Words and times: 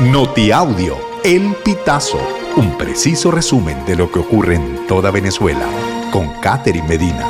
Notiaudio, 0.00 0.98
El 1.24 1.54
Pitazo, 1.64 2.18
un 2.58 2.76
preciso 2.76 3.30
resumen 3.30 3.82
de 3.86 3.96
lo 3.96 4.12
que 4.12 4.18
ocurre 4.18 4.56
en 4.56 4.86
toda 4.86 5.10
Venezuela, 5.10 5.66
con 6.12 6.28
Catherine 6.42 6.86
Medina. 6.86 7.26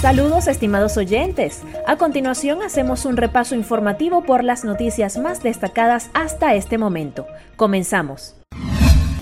Saludos 0.00 0.46
estimados 0.46 0.96
oyentes. 0.96 1.62
A 1.88 1.96
continuación 1.96 2.62
hacemos 2.62 3.04
un 3.04 3.16
repaso 3.16 3.56
informativo 3.56 4.22
por 4.22 4.44
las 4.44 4.64
noticias 4.64 5.18
más 5.18 5.42
destacadas 5.42 6.08
hasta 6.14 6.54
este 6.54 6.78
momento. 6.78 7.26
Comenzamos. 7.56 8.36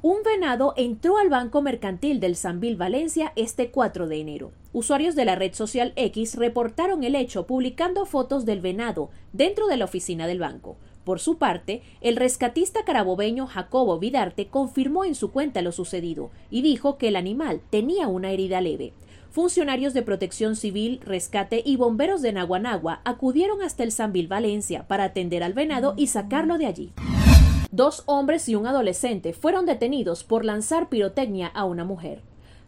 Un 0.03 0.23
venado 0.23 0.75
entró 0.77 1.17
al 1.17 1.31
Banco 1.31 1.63
Mercantil 1.63 2.21
del 2.21 2.37
Sanvil 2.37 2.77
Valencia 2.77 3.33
este 3.37 3.71
4 3.71 4.07
de 4.07 4.21
enero. 4.21 4.53
Usuarios 4.73 5.15
de 5.15 5.25
la 5.25 5.35
red 5.35 5.55
social 5.55 5.95
X 5.97 6.37
reportaron 6.37 7.05
el 7.05 7.15
hecho 7.15 7.47
publicando 7.47 8.05
fotos 8.05 8.45
del 8.45 8.61
venado 8.61 9.11
dentro 9.33 9.67
de 9.67 9.79
la 9.79 9.87
oficina 9.87 10.27
del 10.27 10.39
banco. 10.39 10.77
Por 11.11 11.19
su 11.19 11.39
parte, 11.39 11.83
el 12.01 12.15
rescatista 12.15 12.85
carabobeño 12.85 13.49
Jacobo 13.49 13.99
Vidarte 13.99 14.47
confirmó 14.47 15.05
en 15.05 15.17
su 15.17 15.33
cuenta 15.33 15.61
lo 15.61 15.73
sucedido 15.73 16.31
y 16.53 16.63
dijo 16.63 16.99
que 16.99 17.09
el 17.09 17.17
animal 17.17 17.63
tenía 17.69 18.07
una 18.07 18.31
herida 18.31 18.61
leve. 18.61 18.93
Funcionarios 19.33 19.93
de 19.93 20.03
protección 20.03 20.55
civil, 20.55 21.01
rescate 21.05 21.65
y 21.67 21.75
bomberos 21.75 22.23
de 22.23 22.33
Naguanagua 22.33 23.01
acudieron 23.05 23.61
hasta 23.61 23.83
el 23.83 23.91
Sanvil 23.91 24.29
Valencia 24.29 24.87
para 24.87 25.03
atender 25.03 25.43
al 25.43 25.53
venado 25.53 25.95
y 25.97 26.07
sacarlo 26.07 26.59
de 26.59 26.67
allí. 26.67 26.93
Dos 27.73 28.05
hombres 28.07 28.49
y 28.49 28.55
un 28.55 28.69
adolescente 28.69 29.33
fueron 29.33 29.67
detenidos 29.67 30.23
por 30.23 30.45
lanzar 30.45 30.89
pirotecnia 30.91 31.49
a 31.49 31.65
una 31.65 31.83
mujer. 31.83 32.23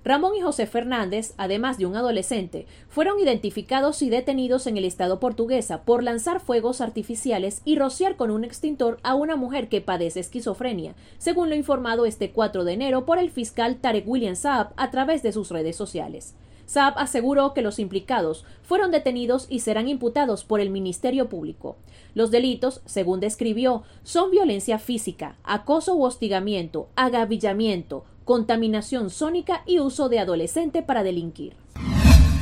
Ramón 0.05 0.35
y 0.35 0.41
José 0.41 0.67
Fernández, 0.67 1.33
además 1.37 1.79
de 1.79 1.87
un 1.87 1.95
adolescente, 1.95 2.67
fueron 2.89 3.21
identificados 3.21 4.03
y 4.03 4.11
detenidos 4.11 4.67
en 4.67 4.77
el 4.77 4.85
estado 4.85 5.21
portuguesa 5.21 5.83
por 5.85 6.03
lanzar 6.03 6.41
fuegos 6.41 6.81
artificiales 6.81 7.63
y 7.65 7.77
rociar 7.77 8.17
con 8.17 8.33
un 8.33 8.43
extintor 8.43 8.99
a 9.05 9.15
una 9.15 9.37
mujer 9.37 9.69
que 9.69 9.81
padece 9.81 10.19
esquizofrenia, 10.19 10.97
según 11.19 11.51
lo 11.51 11.55
informado 11.55 12.05
este 12.05 12.33
4 12.33 12.65
de 12.65 12.73
enero 12.73 13.07
por 13.07 13.19
el 13.19 13.31
fiscal 13.31 13.77
Tarek 13.77 14.09
William 14.09 14.35
Saab 14.35 14.73
a 14.77 14.91
través 14.91 15.23
de 15.23 15.33
sus 15.33 15.51
redes 15.51 15.77
sociales. 15.77 16.35
Saab 16.67 16.95
aseguró 16.97 17.55
que 17.55 17.63
los 17.63 17.79
implicados 17.79 18.45
fueron 18.63 18.91
detenidos 18.91 19.47
y 19.51 19.61
serán 19.61 19.89
imputados 19.89 20.43
por 20.43 20.61
el 20.61 20.71
Ministerio 20.71 21.29
Público. 21.29 21.77
Los 22.15 22.31
delitos, 22.31 22.81
según 22.87 23.21
describió, 23.21 23.83
son 24.03 24.31
violencia 24.31 24.79
física, 24.79 25.37
acoso 25.45 25.95
u 25.95 26.05
hostigamiento, 26.05 26.89
agavillamiento, 26.97 28.05
contaminación 28.25 29.11
sónica 29.11 29.63
y 29.67 29.81
uso 29.81 30.09
de 30.09 30.19
adolescente 30.19 30.83
para 30.83 31.03
delinquir. 31.03 31.55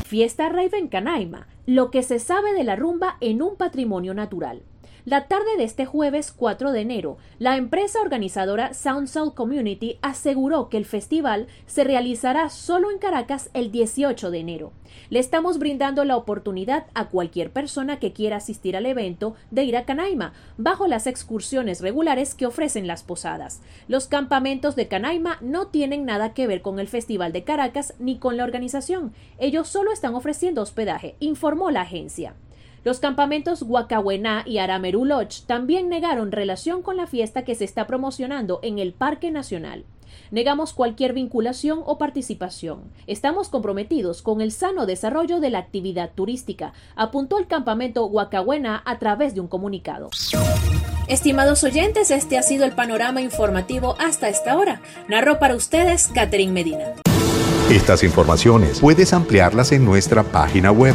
Fiesta 0.05 0.49
Raven 0.49 0.89
Canaima, 0.89 1.47
lo 1.67 1.91
que 1.91 2.03
se 2.03 2.19
sabe 2.19 2.53
de 2.53 2.65
la 2.65 2.75
rumba 2.75 3.17
en 3.21 3.43
un 3.43 3.57
patrimonio 3.57 4.13
natural. 4.13 4.63
La 5.07 5.29
tarde 5.29 5.57
de 5.57 5.65
este 5.65 5.87
jueves 5.87 6.31
4 6.31 6.73
de 6.73 6.81
enero, 6.83 7.17
la 7.39 7.57
empresa 7.57 8.03
organizadora 8.03 8.75
Sound 8.75 9.09
Soul 9.09 9.33
Community 9.35 9.99
aseguró 10.03 10.69
que 10.69 10.77
el 10.77 10.85
festival 10.85 11.47
se 11.65 11.85
realizará 11.85 12.51
solo 12.51 12.91
en 12.91 12.99
Caracas 12.99 13.49
el 13.55 13.73
18 13.73 14.31
de 14.31 14.39
enero. 14.39 14.73
Le 15.09 15.19
estamos 15.19 15.59
brindando 15.59 16.05
la 16.05 16.19
oportunidad 16.19 16.85
a 16.93 17.09
cualquier 17.09 17.51
persona 17.51 17.99
que 17.99 18.13
quiera 18.13 18.37
asistir 18.37 18.77
al 18.77 18.85
evento 18.85 19.35
de 19.51 19.65
ir 19.65 19.79
a 19.79 19.87
Canaima, 19.87 20.35
bajo 20.59 20.87
las 20.87 21.07
excursiones 21.07 21.81
regulares 21.81 22.35
que 22.35 22.45
ofrecen 22.45 22.87
las 22.87 23.03
posadas. 23.03 23.63
Los 23.89 24.07
campamentos 24.07 24.77
de 24.77 24.87
Canaima 24.87 25.39
no 25.41 25.69
tienen 25.69 26.05
nada 26.05 26.35
que 26.35 26.47
ver 26.47 26.61
con 26.61 26.79
el 26.79 26.89
Festival 26.89 27.33
de 27.33 27.45
Caracas 27.45 27.95
ni 27.99 28.19
con 28.19 28.37
la 28.37 28.45
organización. 28.45 29.15
Ellos 29.39 29.67
solo 29.67 29.93
están 29.93 30.15
ofreciendo 30.15 30.61
hospedaje, 30.61 31.17
informó 31.21 31.71
la 31.71 31.83
agencia. 31.83 32.35
Los 32.83 32.99
campamentos 32.99 33.61
Huacahuená 33.63 34.43
y 34.47 34.57
Aramerú 34.57 35.05
Lodge 35.05 35.43
también 35.47 35.91
negaron 35.91 36.33
relación 36.33 36.81
con 36.81 36.97
la 36.97 37.07
fiesta 37.07 37.45
que 37.45 37.55
se 37.55 37.65
está 37.65 37.87
promocionando 37.87 38.59
en 38.63 38.79
el 38.79 38.95
Parque 38.95 39.31
Nacional. 39.31 39.85
Negamos 40.31 40.73
cualquier 40.73 41.13
vinculación 41.13 41.83
o 41.85 41.99
participación. 41.99 42.85
Estamos 43.07 43.49
comprometidos 43.49 44.23
con 44.23 44.41
el 44.41 44.51
sano 44.51 44.87
desarrollo 44.87 45.41
de 45.41 45.51
la 45.51 45.59
actividad 45.59 46.11
turística, 46.15 46.73
apuntó 46.97 47.39
el 47.39 47.47
campamento 47.47 48.07
Huacahuená 48.07 48.83
a 48.87 48.99
través 48.99 49.35
de 49.35 49.41
un 49.41 49.49
comunicado. 49.49 50.09
Estimados 51.07 51.65
oyentes, 51.65 52.11
este 52.11 52.39
ha 52.39 52.43
sido 52.43 52.65
el 52.65 52.73
panorama 52.73 53.21
informativo 53.21 53.97
hasta 53.99 54.29
esta 54.29 54.57
hora. 54.57 54.81
Narro 55.09 55.39
para 55.39 55.55
ustedes 55.55 56.09
Catherine 56.09 56.53
Medina. 56.53 56.95
Estas 57.69 58.03
informaciones 58.05 58.81
puedes 58.81 59.13
ampliarlas 59.13 59.73
en 59.73 59.85
nuestra 59.85 60.23
página 60.23 60.73
web 60.73 60.95